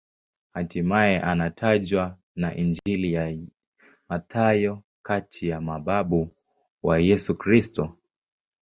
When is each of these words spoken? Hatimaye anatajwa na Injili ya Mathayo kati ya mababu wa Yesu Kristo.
Hatimaye 0.53 1.19
anatajwa 1.21 2.17
na 2.35 2.55
Injili 2.55 3.13
ya 3.13 3.37
Mathayo 4.09 4.83
kati 5.05 5.47
ya 5.49 5.61
mababu 5.61 6.29
wa 6.83 6.99
Yesu 6.99 7.37
Kristo. 7.37 7.95